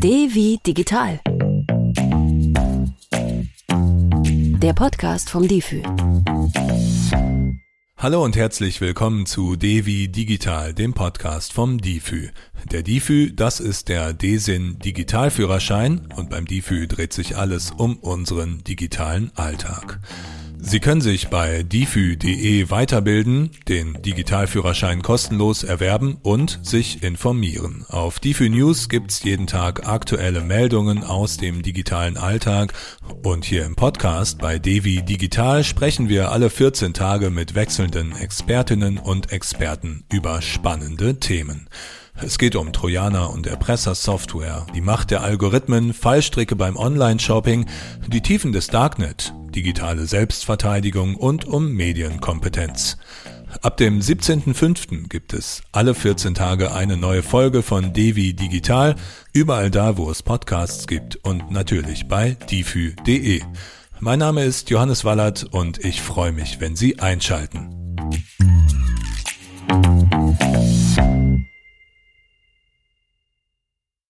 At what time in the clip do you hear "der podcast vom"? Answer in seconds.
4.62-5.48